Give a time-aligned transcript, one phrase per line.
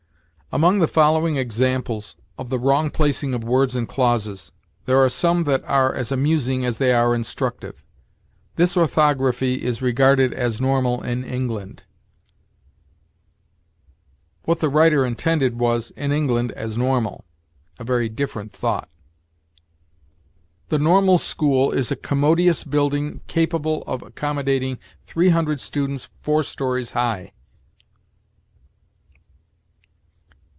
[0.53, 4.51] Among the following examples of the wrong placing of words and clauses,
[4.85, 7.85] there are some that are as amusing as they are instructive:
[8.57, 11.83] "This orthography is regarded as normal in England."
[14.43, 17.23] What the writer intended was, "in England as normal"
[17.79, 18.89] a very different thought.
[20.67, 26.89] "The Normal School is a commodious building capable of accommodating three hundred students four stories
[26.89, 27.31] high."